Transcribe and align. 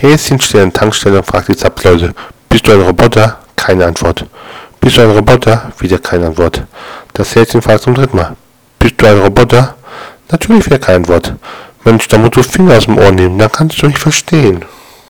Häschen 0.00 0.40
steht 0.40 0.62
an 0.62 0.70
der 0.70 0.80
Tankstelle 0.80 1.18
und 1.18 1.26
fragt 1.26 1.48
die 1.48 1.56
Zapfleute. 1.56 2.14
Bist 2.48 2.66
du 2.66 2.72
ein 2.72 2.80
Roboter? 2.80 3.38
Keine 3.54 3.84
Antwort. 3.84 4.24
Bist 4.80 4.96
du 4.96 5.02
ein 5.02 5.10
Roboter? 5.10 5.72
Wieder 5.78 5.98
keine 5.98 6.28
Antwort. 6.28 6.62
Das 7.12 7.34
Häschen 7.34 7.60
fragt 7.60 7.82
zum 7.82 7.94
dritten 7.94 8.16
Mal. 8.16 8.34
Bist 8.78 8.94
du 8.96 9.06
ein 9.06 9.18
Roboter? 9.18 9.74
Natürlich 10.30 10.64
wieder 10.64 10.78
kein 10.78 11.06
Wort. 11.06 11.34
Mensch, 11.84 12.08
da 12.08 12.16
musst 12.16 12.36
du 12.36 12.42
Finger 12.42 12.78
aus 12.78 12.86
dem 12.86 12.96
Ohr 12.96 13.12
nehmen, 13.12 13.38
dann 13.38 13.52
kannst 13.52 13.82
du 13.82 13.88
nicht 13.88 13.98
verstehen. 13.98 14.64